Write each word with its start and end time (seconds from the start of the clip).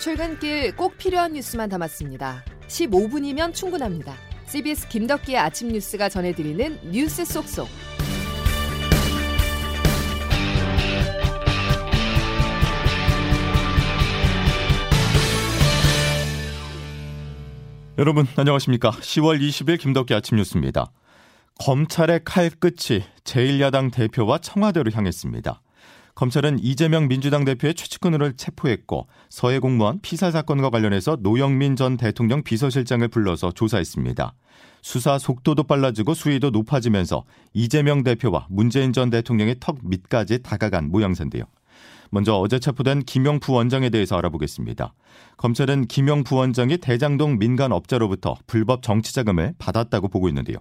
출근길 0.00 0.74
꼭 0.76 0.96
필요한 0.96 1.34
뉴스만 1.34 1.68
담았습니다. 1.68 2.42
15분이면 2.68 3.52
충분합니다. 3.52 4.14
CBS 4.46 4.88
김덕기의 4.88 5.36
아침 5.36 5.68
뉴스가 5.68 6.08
전해드리는 6.08 6.90
뉴스 6.90 7.22
속속. 7.26 7.68
여러분 17.98 18.26
안녕하십니까? 18.36 18.92
10월 18.92 19.38
20일 19.38 19.78
김덕기 19.78 20.14
아침 20.14 20.38
뉴스입니다. 20.38 20.90
검찰의 21.58 22.20
칼끝이 22.24 23.02
제1야당 23.24 23.92
대표와 23.92 24.38
청와대로 24.38 24.90
향했습니다. 24.90 25.60
검찰은 26.14 26.58
이재명 26.60 27.08
민주당 27.08 27.44
대표의 27.44 27.74
최측근을 27.74 28.34
체포했고 28.36 29.06
서해 29.28 29.58
공무원 29.58 30.00
피살 30.00 30.32
사건과 30.32 30.70
관련해서 30.70 31.18
노영민 31.20 31.76
전 31.76 31.96
대통령 31.96 32.42
비서실장을 32.42 33.06
불러서 33.08 33.52
조사했습니다. 33.52 34.34
수사 34.82 35.18
속도도 35.18 35.64
빨라지고 35.64 36.14
수위도 36.14 36.50
높아지면서 36.50 37.24
이재명 37.52 38.02
대표와 38.02 38.46
문재인 38.50 38.92
전 38.92 39.10
대통령의 39.10 39.56
턱 39.60 39.78
밑까지 39.82 40.42
다가간 40.42 40.90
모양새인데요. 40.90 41.44
먼저 42.10 42.34
어제 42.34 42.58
체포된 42.58 43.04
김용 43.04 43.38
부원장에 43.38 43.88
대해서 43.88 44.16
알아보겠습니다. 44.18 44.94
검찰은 45.36 45.86
김용 45.86 46.24
부원장이 46.24 46.78
대장동 46.78 47.38
민간 47.38 47.72
업자로부터 47.72 48.34
불법 48.46 48.82
정치 48.82 49.14
자금을 49.14 49.54
받았다고 49.58 50.08
보고 50.08 50.28
있는데요. 50.28 50.58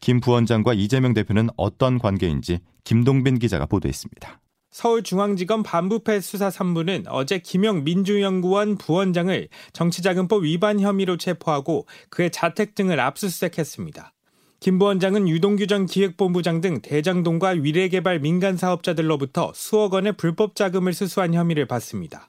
김 0.00 0.20
부원장과 0.20 0.74
이재명 0.74 1.12
대표는 1.12 1.48
어떤 1.56 1.98
관계인지 1.98 2.60
김동빈 2.84 3.40
기자가 3.40 3.66
보도했습니다. 3.66 4.41
서울중앙지검 4.72 5.62
반부패 5.62 6.20
수사 6.20 6.48
3부는 6.48 7.04
어제 7.08 7.38
김영 7.38 7.84
민주연구원 7.84 8.78
부원장을 8.78 9.48
정치자금법 9.72 10.44
위반 10.44 10.80
혐의로 10.80 11.16
체포하고 11.16 11.86
그의 12.08 12.30
자택 12.30 12.74
등을 12.74 12.98
압수수색했습니다. 12.98 14.12
김 14.60 14.78
부원장은 14.78 15.28
유동규 15.28 15.66
전 15.66 15.86
기획본부장 15.86 16.60
등 16.60 16.80
대장동과 16.80 17.48
위례개발 17.50 18.20
민간 18.20 18.56
사업자들로부터 18.56 19.52
수억 19.54 19.94
원의 19.94 20.16
불법 20.16 20.54
자금을 20.54 20.92
수수한 20.94 21.34
혐의를 21.34 21.66
받습니다. 21.66 22.28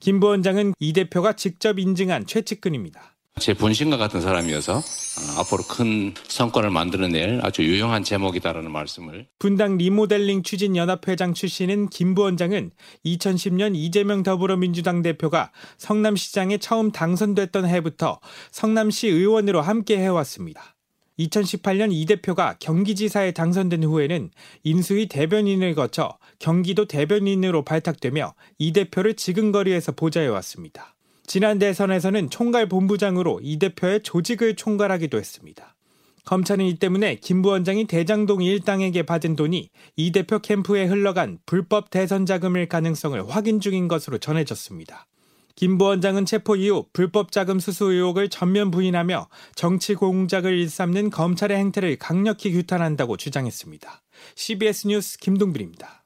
김 0.00 0.20
부원장은 0.20 0.74
이 0.78 0.92
대표가 0.92 1.34
직접 1.34 1.78
인증한 1.78 2.26
최측근입니다. 2.26 3.14
제 3.38 3.54
분신과 3.54 3.96
같은 3.96 4.20
사람이어서 4.20 4.76
어, 4.76 5.40
앞으로 5.40 5.62
큰 5.64 6.14
성과를 6.28 6.70
만들어낼 6.70 7.40
아주 7.42 7.62
유용한 7.62 8.02
제목이다라는 8.04 8.70
말씀을 8.70 9.26
분당 9.38 9.76
리모델링 9.76 10.42
추진 10.42 10.76
연합회장 10.76 11.34
출신인 11.34 11.88
김 11.88 12.14
부원장은 12.14 12.70
2010년 13.04 13.74
이재명 13.74 14.22
더불어민주당 14.22 15.02
대표가 15.02 15.52
성남시장에 15.76 16.58
처음 16.58 16.92
당선됐던 16.92 17.66
해부터 17.66 18.20
성남시 18.50 19.08
의원으로 19.08 19.60
함께 19.60 19.98
해왔습니다. 19.98 20.76
2018년 21.18 21.88
이 21.92 22.06
대표가 22.06 22.56
경기지사에 22.60 23.32
당선된 23.32 23.84
후에는 23.84 24.30
인수위 24.62 25.08
대변인을 25.08 25.74
거쳐 25.74 26.16
경기도 26.38 26.86
대변인으로 26.86 27.64
발탁되며 27.64 28.34
이 28.58 28.72
대표를 28.72 29.14
지근거리에서 29.14 29.92
보좌해왔습니다. 29.92 30.94
지난 31.28 31.58
대선에서는 31.58 32.30
총괄 32.30 32.70
본부장으로 32.70 33.40
이 33.42 33.58
대표의 33.58 34.02
조직을 34.02 34.56
총괄하기도 34.56 35.18
했습니다. 35.18 35.76
검찰은 36.24 36.64
이 36.64 36.78
때문에 36.78 37.16
김 37.16 37.42
부원장이 37.42 37.86
대장동 37.86 38.42
일당에게 38.42 39.02
받은 39.02 39.36
돈이 39.36 39.68
이 39.96 40.12
대표 40.12 40.38
캠프에 40.38 40.86
흘러간 40.86 41.38
불법 41.44 41.90
대선 41.90 42.24
자금일 42.24 42.66
가능성을 42.68 43.28
확인 43.28 43.60
중인 43.60 43.88
것으로 43.88 44.16
전해졌습니다. 44.16 45.06
김 45.54 45.76
부원장은 45.76 46.24
체포 46.24 46.56
이후 46.56 46.86
불법 46.94 47.30
자금 47.30 47.60
수수 47.60 47.92
의혹을 47.92 48.30
전면 48.30 48.70
부인하며 48.70 49.28
정치 49.54 49.94
공작을 49.94 50.56
일삼는 50.56 51.10
검찰의 51.10 51.58
행태를 51.58 51.96
강력히 51.96 52.52
규탄한다고 52.52 53.18
주장했습니다. 53.18 54.02
CBS 54.34 54.86
뉴스 54.86 55.18
김동빈입니다. 55.18 55.97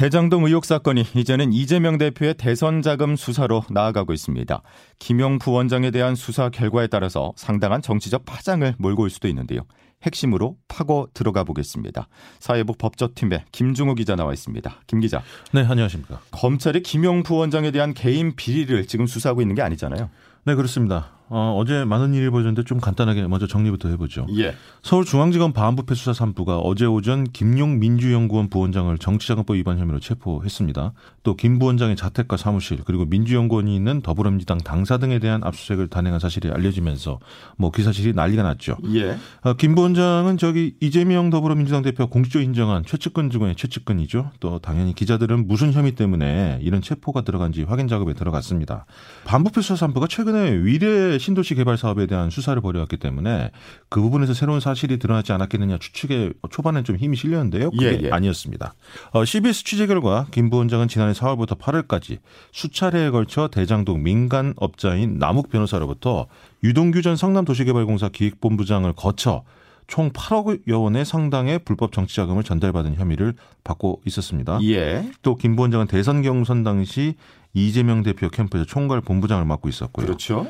대장동 0.00 0.46
의혹 0.46 0.64
사건이 0.64 1.04
이제는 1.14 1.52
이재명 1.52 1.98
대표의 1.98 2.32
대선 2.38 2.80
자금 2.80 3.16
수사로 3.16 3.64
나아가고 3.68 4.14
있습니다. 4.14 4.62
김용 4.98 5.38
부원장에 5.38 5.90
대한 5.90 6.14
수사 6.14 6.48
결과에 6.48 6.86
따라서 6.86 7.34
상당한 7.36 7.82
정치적 7.82 8.24
파장을 8.24 8.76
몰고 8.78 9.02
올 9.02 9.10
수도 9.10 9.28
있는데요. 9.28 9.60
핵심으로 10.02 10.56
파고 10.68 11.08
들어가 11.12 11.44
보겠습니다. 11.44 12.08
사회부 12.38 12.76
법조팀의 12.78 13.44
김중호 13.52 13.94
기자 13.94 14.16
나와 14.16 14.32
있습니다. 14.32 14.74
김 14.86 15.00
기자. 15.00 15.22
네, 15.52 15.66
안녕하십니까. 15.66 16.22
검찰이 16.30 16.82
김용 16.82 17.22
부원장에 17.22 17.70
대한 17.70 17.92
개인 17.92 18.34
비리를 18.34 18.86
지금 18.86 19.06
수사하고 19.06 19.42
있는 19.42 19.54
게 19.54 19.60
아니잖아요. 19.60 20.08
네, 20.46 20.54
그렇습니다. 20.54 21.10
어, 21.32 21.56
어제 21.56 21.84
많은 21.84 22.12
일이 22.12 22.28
벌어졌는데 22.28 22.64
좀 22.64 22.80
간단하게 22.80 23.26
먼저 23.28 23.46
정리부터 23.46 23.88
해보죠. 23.90 24.26
예. 24.36 24.54
서울중앙지검 24.82 25.52
반부패 25.52 25.94
수사 25.94 26.10
3부가 26.10 26.60
어제 26.62 26.86
오전 26.86 27.24
김용 27.24 27.78
민주연구원 27.78 28.50
부원장을 28.50 28.98
정치자금법 28.98 29.56
위반 29.56 29.78
혐의로 29.78 30.00
체포했습니다. 30.00 30.92
또 31.22 31.36
김 31.40 31.58
부원장의 31.60 31.96
자택과 31.96 32.36
사무실 32.36 32.80
그리고 32.84 33.04
민주연구원이 33.04 33.74
있는 33.74 34.02
더불어민주당 34.02 34.58
당사 34.58 34.98
등에 34.98 35.20
대한 35.20 35.42
압수수색을 35.44 35.88
단행한 35.88 36.18
사실이 36.18 36.50
알려지면서 36.50 37.20
뭐 37.56 37.70
기사실이 37.70 38.12
난리가 38.12 38.42
났죠. 38.42 38.76
예. 38.94 39.16
어, 39.42 39.54
김 39.54 39.76
부원장은 39.76 40.36
저기 40.36 40.74
이재명 40.80 41.30
더불어민주당 41.30 41.82
대표 41.82 42.08
공식적으로 42.08 42.44
인정한 42.44 42.84
최측근 42.84 43.30
중에 43.30 43.54
최측근이죠. 43.56 44.32
또 44.40 44.58
당연히 44.58 44.94
기자들은 44.94 45.46
무슨 45.46 45.72
혐의 45.72 45.92
때문에 45.92 46.58
이런 46.62 46.82
체포가 46.82 47.22
들어간지 47.22 47.62
확인 47.62 47.86
작업에 47.86 48.14
들어갔습니다. 48.14 48.84
반부패 49.24 49.60
수사 49.60 49.86
3부가 49.86 50.08
최근에 50.08 50.56
위례 50.64 51.18
신도시 51.20 51.54
개발 51.54 51.76
사업에 51.78 52.06
대한 52.06 52.30
수사를 52.30 52.60
벌여왔기 52.60 52.96
때문에 52.96 53.50
그 53.88 54.00
부분에서 54.00 54.34
새로운 54.34 54.58
사실이 54.58 54.98
드러나지 54.98 55.32
않았겠느냐 55.32 55.78
추측에 55.78 56.32
초반엔 56.50 56.82
좀 56.82 56.96
힘이 56.96 57.16
실렸는데요. 57.16 57.70
그게 57.70 57.86
예, 57.86 58.00
예. 58.06 58.10
아니었습니다. 58.10 58.74
어, 59.12 59.24
CBS 59.24 59.62
취재 59.64 59.86
결과 59.86 60.26
김 60.32 60.50
부원장은 60.50 60.88
지난해 60.88 61.12
4월부터 61.12 61.58
8월까지 61.58 62.18
수차례에 62.50 63.10
걸쳐 63.10 63.46
대장동 63.48 64.02
민간 64.02 64.54
업자인 64.56 65.18
남욱 65.18 65.50
변호사로부터 65.50 66.26
유동규 66.64 67.02
전 67.02 67.14
성남도시개발공사 67.16 68.08
기획본부장을 68.08 68.92
거쳐 68.94 69.44
총 69.86 70.10
8억여 70.10 70.80
원의 70.82 71.04
상당의 71.04 71.60
불법 71.64 71.92
정치자금을 71.92 72.44
전달받은 72.44 72.94
혐의를 72.94 73.34
받고 73.64 74.00
있었습니다. 74.06 74.60
예. 74.62 75.10
또 75.22 75.34
김 75.34 75.56
부원장은 75.56 75.86
대선 75.88 76.22
경선 76.22 76.62
당시 76.62 77.14
이재명 77.54 78.04
대표 78.04 78.28
캠프에서 78.28 78.64
총괄 78.64 79.00
본부장을 79.00 79.44
맡고 79.44 79.68
있었고요. 79.68 80.06
그렇죠. 80.06 80.46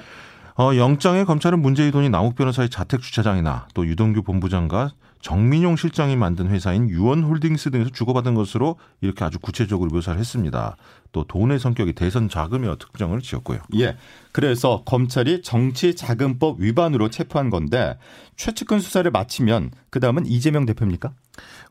어, 0.58 0.76
영장에 0.76 1.24
검찰은 1.24 1.60
문재인 1.60 1.90
돈이 1.90 2.10
남욱 2.10 2.34
변호사의 2.34 2.70
자택 2.70 3.00
주차장이나 3.00 3.68
또 3.74 3.86
유동규 3.86 4.22
본부장과 4.22 4.90
정민용 5.20 5.76
실장이 5.76 6.16
만든 6.16 6.48
회사인 6.48 6.88
유원홀딩스 6.88 7.70
등에서 7.70 7.90
주고받은 7.90 8.34
것으로 8.34 8.76
이렇게 9.02 9.24
아주 9.24 9.38
구체적으로 9.38 9.90
묘사를 9.90 10.18
했습니다. 10.18 10.76
또 11.12 11.24
돈의 11.24 11.58
성격이 11.58 11.92
대선 11.92 12.28
자금이어 12.28 12.76
특정을 12.76 13.20
지었고요. 13.20 13.60
예. 13.78 13.96
그래서 14.32 14.82
검찰이 14.86 15.42
정치자금법 15.42 16.60
위반으로 16.60 17.10
체포한 17.10 17.50
건데 17.50 17.98
최측근 18.36 18.80
수사를 18.80 19.10
마치면 19.10 19.72
그 19.90 20.00
다음은 20.00 20.24
이재명 20.24 20.64
대표입니까? 20.64 21.12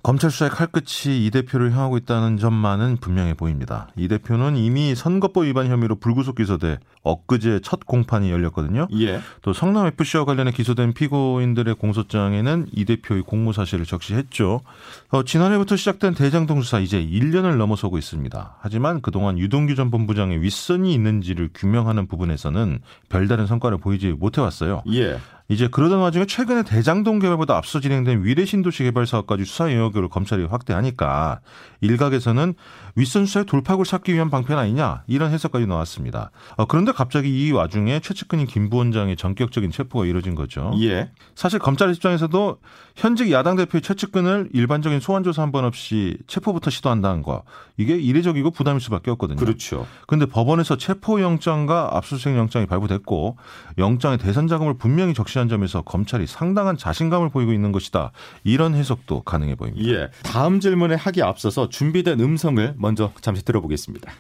검찰 0.02 0.31
수사의 0.31 0.52
칼끝이 0.52 1.25
이 1.25 1.30
대표를 1.30 1.74
향하고 1.74 1.97
있다는 1.97 2.38
점만은 2.38 2.97
분명해 2.97 3.34
보입니다. 3.34 3.90
이 3.97 4.07
대표는 4.07 4.56
이미 4.56 4.96
선거법 4.96 5.44
위반 5.44 5.68
혐의로 5.68 5.96
불구속 5.96 6.35
기소돼 6.35 6.80
엊그제 7.03 7.59
첫 7.63 7.85
공판이 7.85 8.31
열렸거든요. 8.31 8.88
예. 9.00 9.19
또 9.41 9.52
성남 9.52 9.88
FC와 9.88 10.24
관련해 10.24 10.52
기소된 10.52 10.94
피고인들의 10.94 11.75
공소장에는 11.75 12.68
이 12.72 12.85
대표의 12.85 13.24
공모 13.24 13.52
사실을 13.52 13.85
적시했죠. 13.85 14.62
어, 15.09 15.24
지난해부터 15.24 15.75
시작된 15.75 16.13
대장동 16.13 16.62
수사 16.62 16.79
이제 16.79 17.03
1년을 17.03 17.58
넘어서고 17.58 17.97
있습니다. 17.97 18.58
하지만 18.59 19.02
그동안 19.02 19.38
유동규 19.38 19.76
전 19.76 19.91
본부장의 19.91 20.41
윗선이 20.41 20.93
있는지를 20.93 21.49
규명하는 21.53 22.08
부분에서는 22.08 22.79
별다른 23.09 23.47
성과를 23.47 23.79
보이지 23.79 24.14
못해왔어요. 24.14 24.84
예. 24.93 25.20
이제 25.49 25.67
그러던 25.67 25.99
와중에 25.99 26.25
최근에 26.25 26.63
대장동 26.63 27.17
개발보다 27.19 27.57
앞서 27.57 27.79
진행된 27.79 28.23
위례 28.23 28.46
신도시 28.46 28.84
개발 28.84 29.07
사업까지 29.07 29.46
수사 29.46 29.66
영역을 29.73 30.07
검찰이 30.07 30.46
확대하니까 30.46 31.41
일각에서는 31.81 32.53
윗선 32.96 33.25
수사의 33.25 33.47
돌파구를 33.47 33.85
찾기 33.85 34.13
위한 34.13 34.29
방편 34.29 34.59
아니냐 34.59 35.03
이런 35.07 35.31
해석까지 35.31 35.66
나왔습니다. 35.66 36.29
어, 36.55 36.66
그런데 36.66 36.91
갑자기 36.91 37.47
이 37.47 37.51
와중에 37.51 37.99
최측근인 37.99 38.46
김 38.46 38.69
부원장의 38.69 39.16
전격적인 39.16 39.72
체포가 39.72 40.05
이뤄진 40.05 40.35
거죠. 40.35 40.72
예. 40.81 41.09
사실 41.34 41.57
검찰 41.57 41.91
입장에서도 41.93 42.59
현직 42.99 43.31
야당 43.31 43.55
대표의 43.55 43.81
최측근을 43.81 44.49
일반적인 44.51 44.99
소환 44.99 45.23
조사 45.23 45.41
한 45.41 45.53
번 45.53 45.63
없이 45.63 46.17
체포부터 46.28 46.69
시도한다는 46.69 47.23
거 47.23 47.43
이게 47.78 47.96
이례적이고 47.97 48.51
부담일 48.51 48.81
수밖에 48.81 49.09
없거든요. 49.11 49.37
그렇죠. 49.37 49.87
근데 50.05 50.25
법원에서 50.25 50.75
체포 50.78 51.22
영장과 51.22 51.91
압수수색 51.93 52.35
영장이 52.35 52.66
발부됐고 52.66 53.37
영장의 53.78 54.17
대선 54.17 54.47
자금을 54.47 54.73
분명히 54.78 55.13
적시한 55.13 55.47
점에서 55.47 55.81
검찰이 55.81 56.28
상당한 56.28 56.75
자신감을 56.78 57.29
보이고 57.29 57.53
있는 57.53 57.72
것이다. 57.72 58.11
이런 58.43 58.75
해석도 58.75 59.22
가능해 59.22 59.55
보입니다. 59.55 59.90
예. 59.90 60.09
다음 60.23 60.59
질문에 60.59 60.95
하기 60.95 61.23
앞서서 61.23 61.69
준비된 61.69 62.19
음성을 62.19 62.75
먼저 62.78 63.11
잠시 63.22 63.43
들어보겠습니다. 63.45 64.11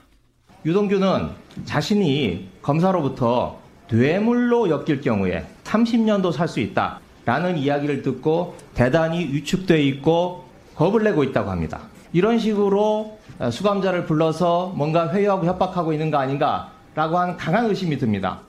유동규는 0.65 1.29
자신이 1.65 2.47
검사로부터 2.61 3.59
뇌물로 3.91 4.69
엮일 4.69 5.01
경우에 5.01 5.45
30년도 5.65 6.31
살 6.31 6.47
수 6.47 6.59
있다 6.61 7.01
라는 7.29 7.59
이야기를 7.59 8.01
듣고 8.01 8.57
대단히 8.73 9.19
위축돼 9.31 9.83
있고 9.83 10.45
겁을 10.73 11.03
내고 11.03 11.23
있다고 11.23 11.51
합니다. 11.51 11.81
이런 12.11 12.39
식으로 12.39 13.19
수감자를 13.51 14.07
불러서 14.07 14.73
뭔가 14.75 15.13
회유하고 15.13 15.45
협박하고 15.45 15.93
있는 15.93 16.09
거 16.09 16.17
아닌가라고 16.17 17.19
하는 17.19 17.37
강한 17.37 17.67
의심이 17.67 17.99
듭니다. 17.99 18.39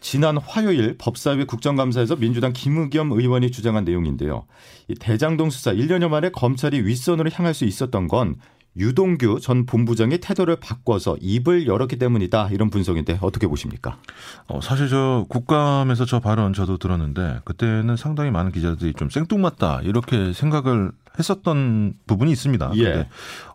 지난 0.00 0.38
화요일 0.38 0.96
법사위 0.98 1.44
국정감사에서 1.44 2.16
민주당 2.16 2.52
김의겸 2.52 3.12
의원이 3.12 3.52
주장한 3.52 3.84
내용인데요. 3.84 4.44
이 4.88 4.96
대장동 4.96 5.50
수사 5.50 5.72
1년여 5.72 6.08
만에 6.08 6.30
검찰이 6.30 6.84
윗선으로 6.84 7.30
향할 7.32 7.54
수 7.54 7.64
있었던 7.64 8.08
건 8.08 8.34
유동규 8.76 9.40
전 9.40 9.66
본부장이 9.66 10.18
태도를 10.18 10.56
바꿔서 10.56 11.16
입을 11.20 11.66
열었기 11.66 11.96
때문이다 11.96 12.50
이런 12.52 12.70
분석인데 12.70 13.18
어떻게 13.20 13.46
보십니까? 13.46 13.98
어, 14.46 14.60
사실 14.60 14.88
저 14.88 15.26
국감에서 15.28 16.04
저 16.04 16.20
발언 16.20 16.52
저도 16.52 16.78
들었는데 16.78 17.40
그때는 17.44 17.96
상당히 17.96 18.30
많은 18.30 18.52
기자들이 18.52 18.94
좀 18.94 19.10
생뚱맞다 19.10 19.80
이렇게 19.82 20.32
생각을 20.32 20.92
했었던 21.18 21.94
부분이 22.06 22.30
있습니다. 22.32 22.72
예. 22.78 23.06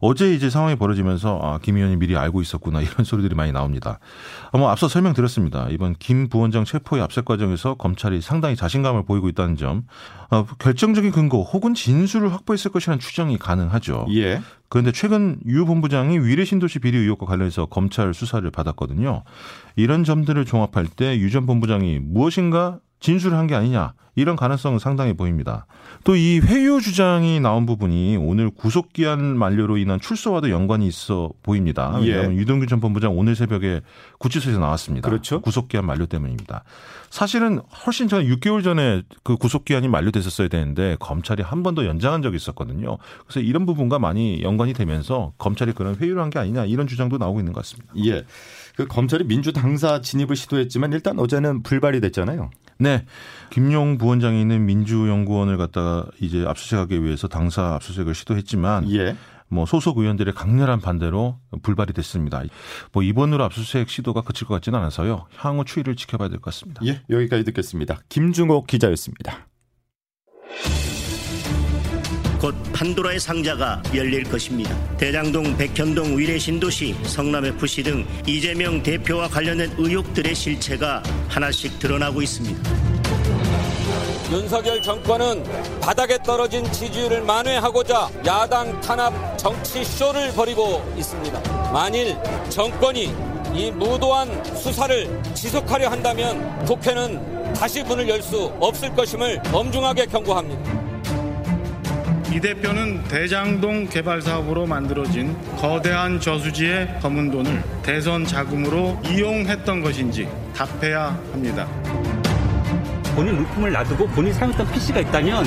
어제 0.02 0.34
이제 0.34 0.50
상황이 0.50 0.76
벌어지면서 0.76 1.40
아, 1.42 1.60
김 1.62 1.78
의원이 1.78 1.96
미리 1.98 2.16
알고 2.18 2.42
있었구나 2.42 2.82
이런 2.84 3.04
소리들이 3.04 3.34
많이 3.36 3.52
나옵니다. 3.52 4.00
아, 4.52 4.58
뭐 4.58 4.70
앞서 4.70 4.88
설명드렸습니다. 4.88 5.68
이번 5.72 5.96
김 5.98 6.28
부원장 6.30 6.66
체포의 6.66 7.02
압색 7.02 7.26
과정에서 7.26 7.76
검찰이 7.76 8.22
상당히 8.22 8.56
자신감을 8.56 9.06
보이고 9.06 9.30
있다는 9.30 9.56
점, 9.56 9.84
어, 10.30 10.46
결정적인 10.60 11.12
근거 11.12 11.42
혹은 11.42 11.74
진술을 11.74 12.32
확보했을 12.34 12.72
것이라는 12.72 13.00
추정이 13.00 13.38
가능하죠. 13.38 14.08
예. 14.14 14.42
그런데 14.70 14.92
최근 14.92 15.38
유 15.48 15.66
본부장이 15.66 16.20
위례 16.20 16.44
신도시 16.44 16.80
비리 16.80 16.98
의혹과 16.98 17.26
관련해서 17.26 17.68
검찰 17.68 18.14
수사를 18.14 18.50
받았거든요. 18.52 19.24
이런 19.76 20.04
점들을 20.04 20.44
종합할 20.46 20.88
때 20.88 21.16
유 21.18 21.30
전 21.30 21.46
본부장이 21.46 22.00
무엇인가 22.00 22.80
진술을 23.00 23.38
한 23.38 23.48
게 23.48 23.56
아니냐 23.56 23.94
이런 24.18 24.36
가능성은 24.38 24.80
상당히 24.80 25.14
보입니다. 25.14 25.66
또 26.06 26.16
이 26.16 26.40
회유 26.40 26.80
주장이 26.80 27.40
나온 27.42 27.66
부분이 27.66 28.16
오늘 28.18 28.50
구속 28.50 28.94
기한 28.94 29.38
만료로 29.38 29.78
인한 29.78 30.00
출소와도 30.00 30.50
연관이 30.52 30.88
있어 30.88 31.32
보입니다. 31.44 31.98
예. 32.04 32.08
왜냐하면 32.12 32.38
유동규 32.38 32.66
전 32.68 32.80
본부장 32.80 33.18
오늘 33.18 33.36
새벽에 33.36 33.82
구치소에서 34.20 34.60
나왔습니다. 34.60 35.10
그렇죠. 35.10 35.42
구속 35.42 35.68
기한 35.68 35.86
만료 35.86 36.06
때문입니다. 36.06 36.64
사실은 37.10 37.60
훨씬 37.86 38.08
전 38.08 38.24
6개월 38.26 38.64
전에 38.64 39.04
그 39.24 39.36
구속 39.38 39.66
기한이 39.66 39.88
만료됐었어야 39.90 40.48
되는데 40.48 40.96
검찰이 41.00 41.44
한 41.44 41.62
번 41.64 41.76
더 41.76 41.86
연장한 41.86 42.22
적이 42.22 42.38
있었거든요. 42.38 42.98
그래서 43.28 43.42
이런 43.42 43.66
부분과 43.66 44.00
많이 44.00 44.42
연관이 44.44 44.74
되면서 44.74 45.34
검찰이 45.38 45.74
그런 45.74 45.96
회유를 45.98 46.22
한 46.22 46.30
게 46.30 46.40
아니냐 46.40 46.66
이런 46.66 46.88
주장도 46.88 47.18
나오고 47.18 47.40
있는 47.42 47.52
것 47.54 47.62
같습니다. 47.66 47.94
예. 48.06 48.24
그 48.78 48.88
검찰이 48.88 49.26
민주 49.26 49.52
당사 49.52 50.00
진입을 50.02 50.36
시도했지만 50.38 50.94
일단 50.94 51.20
어제는 51.20 51.64
불발이 51.64 52.00
됐잖아요. 52.02 52.50
네. 52.78 53.06
김용 53.52 53.98
부원장이 53.98 54.40
있는 54.42 54.66
민주연구원을 54.66 55.58
갖다가 55.58 56.06
이제 56.20 56.46
압수수색하기 56.46 57.04
위해서 57.04 57.28
당사 57.28 57.76
압수수색을 57.76 58.14
시도했지만 58.16 58.92
예. 58.94 59.16
뭐 59.48 59.66
소속 59.66 60.00
의원들의 60.00 60.34
강렬한 60.34 60.82
반대로 60.82 61.38
불발이 61.62 61.94
됐습니다. 61.94 62.42
뭐 62.92 63.04
이번으로 63.04 63.44
압수수색 63.46 63.90
시도가 63.90 64.22
그칠 64.22 64.48
것 64.48 64.56
같지는 64.56 64.80
않아서요. 64.80 65.28
향후 65.38 65.64
추이를 65.64 65.96
지켜봐야 65.96 66.30
될 66.30 66.40
것 66.40 66.46
같습니다. 66.54 66.82
예. 66.86 67.02
여기까지 67.10 67.44
듣겠습니다. 67.46 68.00
김중호 68.10 68.64
기자였습니다. 68.66 69.48
곧 72.46 72.54
판도라의 72.74 73.20
상자가 73.20 73.82
열릴 73.96 74.24
것입니다. 74.24 74.78
대장동, 74.98 75.58
백현동, 75.58 76.16
위례 76.16 76.38
신도시, 76.38 76.96
성남 77.06 77.44
FC 77.44 77.82
등 77.82 78.06
이재명 78.28 78.84
대표와 78.84 79.28
관련된 79.30 79.74
의혹들의 79.80 80.36
실체가 80.36 81.02
하나씩 81.28 81.80
드러나고 81.80 82.22
있습니다. 82.22 82.62
윤석열 84.32 84.80
정권은 84.80 85.44
바닥에 85.82 86.20
떨어진 86.20 86.72
지지율을 86.72 87.24
만회하고자 87.24 88.12
야당 88.28 88.80
탄압 88.80 89.40
정치 89.40 89.84
쇼를 89.84 90.32
벌이고 90.34 90.94
있습니다. 91.00 91.72
만일 91.74 92.16
정권이 92.50 93.12
이 93.56 93.72
무도한 93.72 94.30
수사를 94.56 95.20
지속하려 95.34 95.90
한다면 95.90 96.64
국회는 96.66 97.54
다시 97.56 97.82
문을 97.82 98.08
열 98.08 98.22
수 98.22 98.54
없을 98.60 98.94
것임을 98.94 99.42
엄중하게 99.52 100.06
경고합니다. 100.06 100.85
이 102.36 102.40
대표는 102.42 103.02
대장동 103.06 103.88
개발 103.88 104.22
사업으로 104.22 104.66
만들어진 104.66 105.38
거대한 105.56 106.20
저수지의 106.20 107.00
검은 107.02 107.32
돈을 107.32 107.64
대선 107.82 108.26
자금으로 108.26 109.00
이용했던 109.06 109.80
것인지 109.80 110.28
답해야 110.54 111.18
합니다. 111.32 111.66
본인 113.16 113.38
물품을 113.38 113.72
놔두고 113.72 114.08
본인이 114.08 114.34
사용했던 114.34 114.70
PC가 114.70 115.00
있다면 115.00 115.46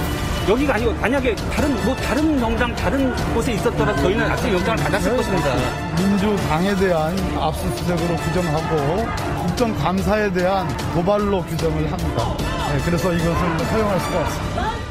여기가 0.49 0.77
아니고 0.77 0.95
만약에 0.95 1.35
다른 1.35 1.85
뭐 1.85 1.95
다른 1.97 2.41
농장 2.41 2.75
다른 2.75 3.15
곳에 3.35 3.53
있었더라도 3.53 4.05
저희는 4.05 4.31
압수 4.31 4.49
영장을 4.49 4.83
받았을 4.83 5.15
것입니다. 5.15 5.57
민주당에 5.95 6.75
대한 6.75 7.15
압수수색으로 7.37 8.17
규정하고 8.17 9.07
국정감사에 9.47 10.33
대한 10.33 10.67
도발로 10.95 11.43
규정을 11.43 11.93
합니다. 11.93 12.37
네, 12.73 12.81
그래서 12.83 13.13
이것을 13.13 13.33
허용할 13.35 14.01
수가 14.01 14.21
없습니다. 14.21 14.88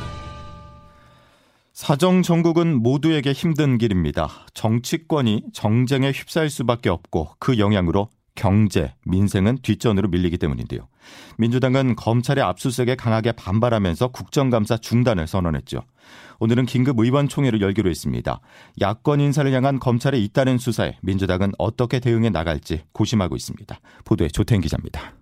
사정 1.87 2.21
정국은 2.21 2.83
모두에게 2.83 3.31
힘든 3.31 3.77
길입니다. 3.77 4.29
정치권이 4.53 5.43
정쟁에 5.53 6.11
휩싸일 6.11 6.49
수밖에 6.49 6.89
없고 6.89 7.29
그 7.39 7.59
영향으로 7.59 8.09
경제, 8.35 8.93
민생은 9.05 9.59
뒷전으로 9.61 10.09
밀리기 10.09 10.37
때문인데요. 10.37 10.89
민주당은 11.37 11.95
검찰의 11.95 12.43
압수수색에 12.43 12.95
강하게 12.95 13.31
반발하면서 13.31 14.09
국정감사 14.09 14.79
중단을 14.79 15.27
선언했죠. 15.27 15.81
오늘은 16.39 16.65
긴급 16.65 16.99
의원총회를 16.99 17.61
열기로 17.61 17.89
했습니다. 17.89 18.41
야권 18.81 19.21
인사를 19.21 19.49
향한 19.53 19.79
검찰의 19.79 20.21
잇따른 20.21 20.57
수사에 20.57 20.97
민주당은 21.01 21.53
어떻게 21.57 22.01
대응해 22.01 22.29
나갈지 22.29 22.81
고심하고 22.91 23.37
있습니다. 23.37 23.79
보도에 24.03 24.27
조태인 24.27 24.59
기자입니다. 24.59 25.13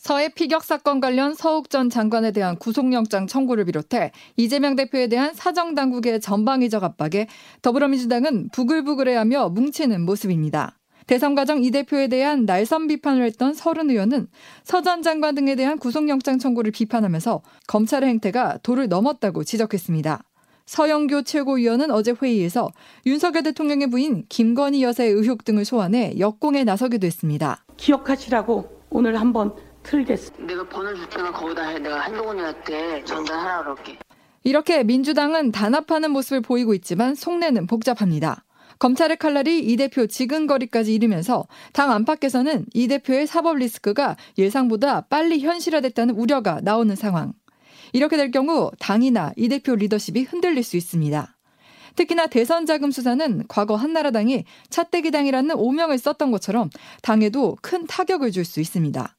서해 0.00 0.28
피격 0.28 0.64
사건 0.64 1.00
관련 1.00 1.34
서욱 1.34 1.70
전 1.70 1.90
장관에 1.90 2.30
대한 2.32 2.56
구속영장 2.56 3.26
청구를 3.26 3.64
비롯해 3.64 4.12
이재명 4.36 4.76
대표에 4.76 5.08
대한 5.08 5.34
사정 5.34 5.74
당국의 5.74 6.20
전방위적 6.20 6.84
압박에 6.84 7.26
더불어민주당은 7.62 8.50
부글부글해하며 8.52 9.50
뭉치는 9.50 10.00
모습입니다. 10.02 10.76
대선 11.06 11.34
과정 11.34 11.64
이 11.64 11.70
대표에 11.70 12.08
대한 12.08 12.44
날선 12.44 12.86
비판을 12.86 13.24
했던 13.24 13.54
서른 13.54 13.90
의원은 13.90 14.28
서 14.62 14.82
전 14.82 15.02
장관 15.02 15.34
등에 15.34 15.54
대한 15.56 15.78
구속영장 15.78 16.38
청구를 16.38 16.70
비판하면서 16.70 17.42
검찰의 17.66 18.08
행태가 18.10 18.58
도를 18.62 18.88
넘었다고 18.88 19.42
지적했습니다. 19.44 20.22
서영교 20.66 21.22
최고위원은 21.22 21.90
어제 21.90 22.12
회의에서 22.12 22.68
윤석열 23.06 23.42
대통령의 23.42 23.88
부인 23.88 24.24
김건희 24.28 24.82
여사의 24.82 25.12
의혹 25.12 25.44
등을 25.44 25.64
소환해 25.64 26.18
역공에 26.18 26.64
나서기도 26.64 27.06
했습니다. 27.06 27.64
기억하시라고 27.78 28.78
오늘 28.90 29.18
한번 29.18 29.54
틀겠습니다. 29.88 30.46
내가 30.46 30.68
번호 30.68 30.94
줄 30.94 31.08
테니까 31.08 31.32
거기다 31.32 31.62
해. 31.68 31.78
내가 31.78 32.00
한동훈이한테 32.00 33.04
전달하라 33.04 33.62
그럴게. 33.62 33.98
이렇게 34.44 34.84
민주당은 34.84 35.50
단합하는 35.52 36.10
모습을 36.10 36.42
보이고 36.42 36.74
있지만 36.74 37.14
속내는 37.14 37.66
복잡합니다. 37.66 38.44
검찰의 38.78 39.16
칼날이 39.16 39.58
이 39.58 39.76
대표 39.76 40.06
지근거리까지 40.06 40.94
이르면서 40.94 41.48
당 41.72 41.90
안팎에서는 41.90 42.66
이 42.74 42.86
대표의 42.86 43.26
사법 43.26 43.56
리스크가 43.56 44.16
예상보다 44.36 45.02
빨리 45.02 45.40
현실화됐다는 45.40 46.14
우려가 46.14 46.60
나오는 46.62 46.94
상황. 46.94 47.32
이렇게 47.92 48.16
될 48.16 48.30
경우 48.30 48.70
당이나 48.78 49.32
이 49.36 49.48
대표 49.48 49.74
리더십이 49.74 50.22
흔들릴 50.24 50.62
수 50.62 50.76
있습니다. 50.76 51.34
특히나 51.96 52.28
대선 52.28 52.66
자금 52.66 52.92
수사는 52.92 53.42
과거 53.48 53.74
한나라당이 53.74 54.44
차떼기당이라는 54.70 55.56
오명을 55.56 55.98
썼던 55.98 56.30
것처럼 56.30 56.70
당에도 57.02 57.56
큰 57.60 57.86
타격을 57.86 58.30
줄 58.30 58.44
수 58.44 58.60
있습니다. 58.60 59.17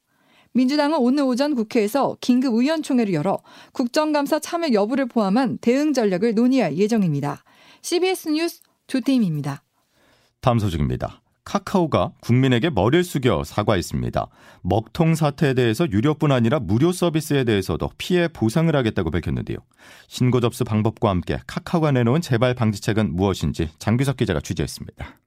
민주당은 0.53 0.98
오늘 1.00 1.24
오전 1.24 1.56
국회에서 1.56 2.18
긴급 2.22 2.53
의원총회를 2.56 3.13
열어 3.13 3.39
국정감사 3.72 4.39
참여 4.39 4.74
여부를 4.74 5.06
포함한 5.08 5.60
대응 5.60 5.94
전략을 5.94 6.36
논의할 6.36 6.77
예정입니다. 6.77 7.44
CBS 7.82 8.29
뉴스 8.29 8.62
조태임입니다. 8.88 9.63
다음 10.41 10.60
소식입니다. 10.60 11.22
카카오가 11.44 12.12
국민에게 12.22 12.70
머리를 12.70 13.03
숙여 13.03 13.44
사과했습니다. 13.44 14.27
먹통 14.62 15.15
사태에 15.15 15.56
대해서 15.56 15.89
유료뿐 15.89 16.32
아니라 16.32 16.60
무료 16.60 16.91
서비스에 16.91 17.44
대해서도 17.44 17.89
피해 17.98 18.27
보상을 18.27 18.74
하겠다고 18.75 19.10
밝혔는데요. 19.10 19.58
신고 20.08 20.41
접수 20.41 20.63
방법과 20.63 21.10
함께 21.10 21.39
카카오가 21.48 21.91
내놓은 21.91 22.22
재발 22.22 22.53
방지책은 22.53 23.15
무엇인지 23.15 23.70
장규석 23.79 24.18
기자가 24.18 24.41
취재했습니다. 24.41 25.20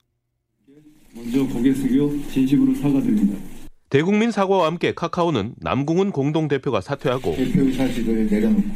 먼저 1.15 1.45
고개 1.47 1.75
숙여 1.75 2.09
진심으로 2.31 2.75
사과드립니다. 2.77 3.52
대국민 3.93 4.31
사과와 4.31 4.69
함께 4.69 4.95
카카오는 4.95 5.55
남궁훈 5.59 6.13
공동대표가 6.13 6.81
사퇴하고 6.81 7.37
대표 7.37 7.71
사직을 7.71 8.27
내려놓고 8.27 8.75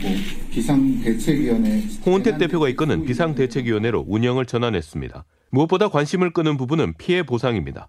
비상대책위원회 0.51 1.85
홍은택 2.05 2.37
대표가 2.37 2.69
이끄는 2.69 3.07
비상대책위원회로 3.07 4.05
운영을 4.07 4.45
전환했습니다. 4.45 5.25
무엇보다 5.53 5.89
관심을 5.89 6.35
끄는 6.35 6.59
부분은 6.59 6.99
피해 6.99 7.23
보상입니다. 7.23 7.89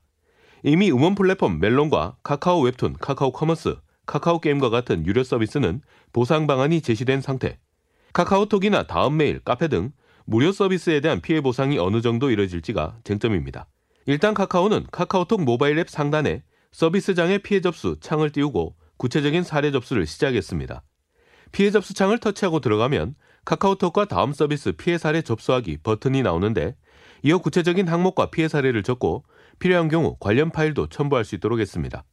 이미 0.64 0.90
음원 0.90 1.16
플랫폼 1.16 1.60
멜론과 1.60 2.16
카카오 2.24 2.62
웹툰, 2.62 2.96
카카오 2.98 3.34
커머스, 3.34 3.76
카카오 4.06 4.40
게임과 4.40 4.70
같은 4.70 5.06
유료 5.06 5.22
서비스는 5.22 5.82
보상 6.14 6.48
방안이 6.48 6.80
제시된 6.80 7.20
상태. 7.20 7.60
카카오톡이나 8.14 8.84
다음 8.84 9.18
메일, 9.18 9.42
카페 9.44 9.68
등 9.68 9.92
무료 10.24 10.54
서비스에 10.54 11.02
대한 11.02 11.20
피해 11.20 11.42
보상이 11.42 11.78
어느 11.78 12.00
정도 12.00 12.32
이뤄질지가 12.32 13.00
쟁점입니다. 13.04 13.68
일단 14.06 14.34
카카오는 14.34 14.86
카카오톡 14.94 15.44
모바일 15.44 15.78
앱 15.78 15.90
상단에 15.90 16.44
서비스장의 16.78 17.40
피해 17.40 17.60
접수 17.60 17.98
창을 18.02 18.30
띄우고 18.30 18.76
구체적인 18.98 19.42
사례 19.42 19.72
접수를 19.72 20.06
시작했습니다. 20.06 20.84
피해 21.52 21.72
접수 21.72 21.96
창을 21.96 22.20
터치하고 22.20 22.60
들어가면 22.60 23.16
카카오톡과 23.46 24.06
다음 24.06 24.32
서비스 24.32 24.74
피해 24.74 25.00
사례 25.00 25.24
접수하기 25.24 25.78
버튼이 25.78 26.22
나오는데 26.22 26.76
이어 27.24 27.40
구체적인 27.40 27.88
항목과 27.88 28.30
피해 28.30 28.48
사례를 28.48 28.84
적고 28.84 29.24
필요한 29.58 29.88
경우 29.88 30.18
관련 30.20 30.52
파일도 30.52 30.90
첨부할 30.90 31.26
수 31.26 31.34
있도록 31.34 31.60
했습니다. 31.60 32.04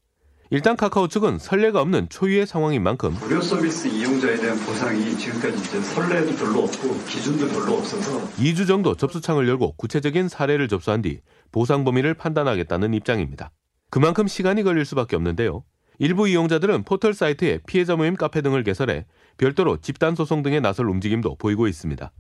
일단 0.49 0.77
카카오 0.77 1.09
측은 1.09 1.39
선례가 1.39 1.83
없는 1.83 2.09
초유의 2.09 2.47
상황인 2.47 2.83
만큼 2.83 3.13
무료 3.21 3.43
서비스 3.43 3.89
이용자에 3.89 4.37
대한 4.37 4.57
보상이 4.61 5.15
지금까지 5.19 5.59
이제 5.59 5.83
선례도 5.83 6.37
별로 6.37 6.61
없고 6.61 7.05
기준도 7.05 7.49
별로 7.49 7.75
없어서 7.75 8.27
2주 8.39 8.67
정도 8.67 8.95
접수창을 8.95 9.47
열고 9.47 9.77
구체적인 9.77 10.31
사례를 10.31 10.69
접수한 10.69 11.03
뒤 11.03 11.21
보상 11.53 11.85
범위를 11.85 12.15
판단하겠다는 12.15 12.95
입장입니다. 12.95 13.53
그만큼 13.95 14.27
시간이 14.27 14.65
걸릴 14.65 14.85
수밖에 14.85 15.15
없는데요. 15.15 15.63
일부 16.01 16.29
이용자들은 16.29 16.83
포털 16.83 17.15
사이트에 17.15 17.61
피해자 17.65 17.95
모임 17.95 18.17
카페 18.17 18.43
등을 18.43 18.65
개설해 18.65 19.07
별도로 19.39 19.77
집단 19.77 20.17
소송 20.17 20.43
등에 20.43 20.59
나설 20.59 20.91
움직임도 20.91 21.37
보이고 21.37 21.69
있습니다. 21.69 22.11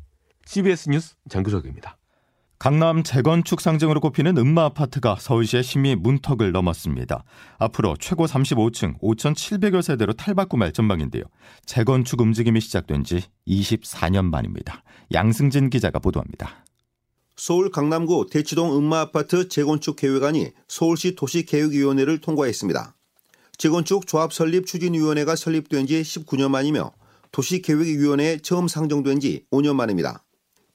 CBS 0.46 0.90
뉴스 0.90 1.16
장규석입니다. 1.28 1.98
강남 2.60 3.02
재건축 3.02 3.60
상징으로 3.60 3.98
꼽히는 3.98 4.38
음마 4.38 4.66
아파트가 4.66 5.16
서울시의 5.18 5.64
심의 5.64 5.96
문턱을 5.96 6.52
넘었습니다. 6.52 7.24
앞으로 7.58 7.96
최고 7.98 8.26
35층 8.26 9.00
5,700여 9.00 9.82
세대로 9.82 10.12
탈바꿈할 10.12 10.70
전망인데요. 10.70 11.24
재건축 11.66 12.20
움직임이 12.20 12.60
시작된 12.60 13.02
지 13.02 13.20
24년 13.48 14.26
만입니다. 14.26 14.84
양승진 15.12 15.70
기자가 15.70 15.98
보도합니다. 15.98 16.64
서울 17.36 17.70
강남구 17.70 18.28
대치동 18.30 18.76
음마아파트 18.76 19.48
재건축 19.48 19.96
계획안이 19.96 20.52
서울시 20.68 21.16
도시계획위원회를 21.16 22.20
통과했습니다. 22.20 22.94
재건축 23.58 24.06
조합 24.06 24.32
설립 24.32 24.66
추진위원회가 24.66 25.34
설립된 25.34 25.86
지 25.88 26.00
19년 26.02 26.50
만이며 26.50 26.92
도시계획위원회에 27.32 28.38
처음 28.38 28.68
상정된 28.68 29.18
지 29.18 29.46
5년 29.50 29.74
만입니다. 29.74 30.24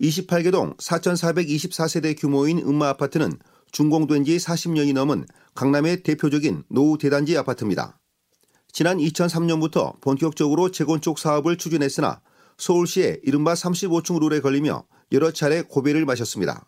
28개 0.02 0.52
동 0.52 0.76
4,424세대 0.76 2.20
규모인 2.20 2.60
음마아파트는 2.60 3.40
준공된 3.72 4.26
지 4.26 4.36
40년이 4.36 4.94
넘은 4.94 5.26
강남의 5.56 6.04
대표적인 6.04 6.64
노후 6.70 6.98
대단지 6.98 7.38
아파트입니다. 7.38 8.00
지난 8.72 8.98
2003년부터 8.98 10.00
본격적으로 10.02 10.72
재건축 10.72 11.20
사업을 11.20 11.58
추진했으나 11.58 12.22
서울시의 12.58 13.22
이른바 13.24 13.54
35층 13.54 14.20
룰에 14.20 14.42
걸리며 14.42 14.86
여러 15.12 15.32
차례 15.32 15.62
고배를 15.62 16.06
마셨습니다. 16.06 16.68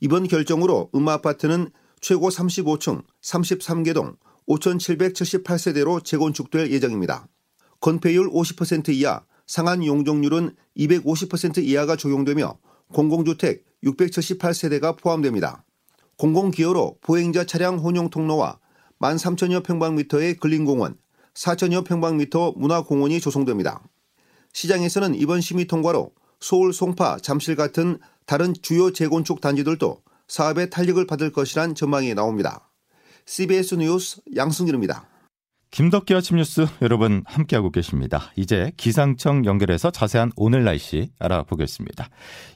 이번 0.00 0.28
결정으로 0.28 0.90
음마아파트는 0.94 1.70
최고 2.00 2.28
35층 2.28 3.02
33개 3.22 3.94
동 3.94 4.16
5,778세대로 4.48 6.04
재건축될 6.04 6.70
예정입니다. 6.70 7.28
건폐율 7.80 8.30
50% 8.30 8.90
이하, 8.90 9.24
상한 9.46 9.84
용적률은 9.84 10.54
250% 10.76 11.64
이하가 11.64 11.96
적용되며 11.96 12.58
공공주택 12.92 13.64
678세대가 13.84 14.96
포함됩니다. 14.96 15.64
공공기여로 16.16 16.98
보행자 17.00 17.44
차량 17.44 17.78
혼용 17.78 18.08
통로와 18.10 18.58
13,000여 19.00 19.64
평방미터의 19.64 20.36
근린공원, 20.36 20.96
4,000여 21.34 21.84
평방미터 21.84 22.52
문화공원이 22.56 23.20
조성됩니다. 23.20 23.82
시장에서는 24.52 25.14
이번 25.16 25.40
심의 25.40 25.66
통과로 25.66 26.12
서울 26.44 26.74
송파, 26.74 27.20
잠실 27.22 27.56
같은 27.56 27.98
다른 28.26 28.52
주요 28.60 28.92
재건축 28.92 29.40
단지들도 29.40 30.02
사업의 30.28 30.68
탄력을 30.68 31.06
받을 31.06 31.32
것이란 31.32 31.74
전망이 31.74 32.12
나옵니다. 32.12 32.70
CBS 33.24 33.76
뉴스 33.76 34.20
양승길입니다. 34.36 35.08
김덕기 35.70 36.14
아침 36.14 36.36
뉴스 36.36 36.66
여러분 36.82 37.22
함께하고 37.24 37.70
계십니다. 37.70 38.30
이제 38.36 38.72
기상청 38.76 39.46
연결해서 39.46 39.90
자세한 39.90 40.32
오늘 40.36 40.64
날씨 40.64 41.10
알아보겠습니다. 41.18 42.10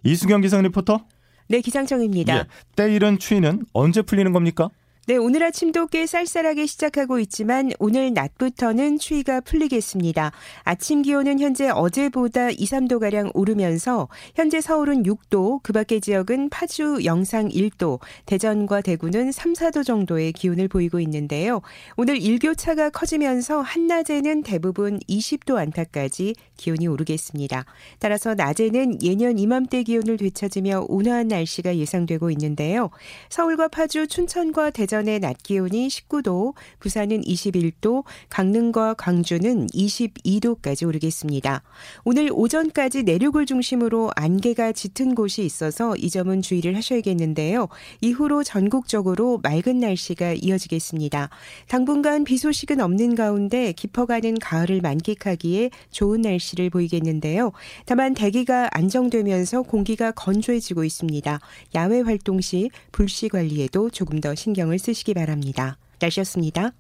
이수경 0.05 0.43
기상 0.43 0.61
리포터. 0.65 1.07
네, 1.49 1.63
기상청입니다. 1.63 2.37
예, 2.37 2.45
때이른 2.77 3.19
추위는 3.19 3.65
언제 3.73 4.03
풀리는 4.03 4.35
겁니까? 4.35 4.69
네, 5.09 5.17
오늘 5.17 5.43
아침도 5.43 5.87
꽤 5.87 6.05
쌀쌀하게 6.05 6.67
시작하고 6.67 7.19
있지만 7.21 7.71
오늘 7.79 8.13
낮부터는 8.13 8.99
추위가 8.99 9.41
풀리겠습니다. 9.41 10.33
아침 10.65 11.01
기온은 11.01 11.41
현재 11.41 11.71
어제보다 11.71 12.51
2, 12.51 12.57
3도 12.57 12.99
가량 13.01 13.31
오르면서 13.33 14.09
현재 14.35 14.61
서울은 14.61 15.05
6도, 15.05 15.61
그 15.63 15.73
밖의 15.73 16.03
지역은 16.03 16.51
파주, 16.51 17.07
영상 17.07 17.49
1도, 17.49 18.01
대전과 18.27 18.83
대구는 18.83 19.33
3, 19.33 19.55
4도 19.55 19.83
정도의 19.83 20.35
기온을 20.35 20.69
보이고 20.69 21.01
있는데요. 21.01 21.63
오늘 21.97 22.21
일교차가 22.21 22.91
커지면서 22.91 23.63
한낮에는 23.63 24.43
대부분 24.43 24.99
20도 25.09 25.57
안팎까지 25.57 26.35
기온이 26.59 26.87
오르겠습니다. 26.87 27.65
따라서 27.99 28.35
낮에는 28.35 29.03
예년 29.03 29.39
이맘때 29.39 29.85
기온을 29.85 30.19
되찾으며 30.19 30.85
온화한 30.87 31.29
날씨가 31.29 31.79
예상되고 31.79 32.31
있는데요. 32.33 32.91
서울과 33.31 33.69
파주, 33.69 34.07
춘천과 34.09 34.69
대전 34.69 34.98
오전의 34.99 35.21
낮 35.21 35.43
기온이 35.43 35.87
19도, 35.89 36.55
부산은 36.81 37.21
21도, 37.21 38.05
강릉과 38.31 38.95
광주는 38.95 39.67
22도까지 39.69 40.87
오르겠습니다. 40.87 41.63
오늘 42.05 42.31
오전까지 42.33 43.05
내륙을 43.05 43.47
중심으로 43.47 44.11
안개가 44.17 44.73
짙은 44.73 45.15
곳이 45.15 45.45
있어서 45.45 45.95
이 45.97 46.11
점은 46.11 46.43
주의를 46.43 46.75
하셔야겠는데요. 46.77 47.69
이후로 48.01 48.43
전국적으로 48.43 49.39
맑은 49.43 49.79
날씨가 49.79 50.35
이어지겠습니다. 50.35 51.31
당분간 51.69 52.25
비 52.25 52.37
소식은 52.37 52.81
없는 52.81 53.15
가운데 53.15 53.73
깊어가는 53.73 54.39
가을을 54.41 54.81
만끽하기에 54.81 55.71
좋은 55.91 56.23
날씨를 56.23 56.71
보이겠는데요. 56.71 57.53
다만 57.87 58.15
대기가 58.15 58.69
안정되면서 58.73 59.63
공기가 59.63 60.11
건조해지고 60.11 60.83
있습니다. 60.85 61.39
야외 61.77 62.01
활동 62.01 62.41
시 62.41 62.71
불씨 62.91 63.29
관리에도 63.29 63.91
조금 63.91 64.21
더 64.21 64.35
신경을 64.35 64.79
쓰 64.79 64.88
시기 64.95 65.15
바랍니다. 65.15 65.79
날씨였습니다. 66.01 66.73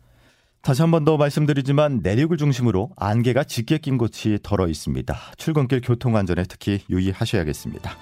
다시 0.60 0.82
한 0.82 0.90
번 0.90 1.04
더 1.04 1.16
말씀드리지만 1.16 2.00
내륙을 2.02 2.36
중심으로 2.36 2.90
안개가 2.96 3.44
짙게 3.44 3.78
낀 3.78 3.96
곳이 3.96 4.38
덜어 4.42 4.68
있습니다. 4.68 5.16
출근길 5.36 5.80
교통 5.82 6.16
안전에 6.16 6.42
특히 6.48 6.80
유의하셔야겠습니다. 6.90 7.96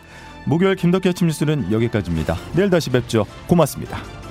목요일 0.46 0.75
김덕기 0.76 1.08
아침 1.08 1.26
뉴스는 1.26 1.70
여기까지입니다. 1.70 2.34
내일 2.54 2.70
다시 2.70 2.90
뵙죠. 2.90 3.26
고맙습니다. 3.46 4.25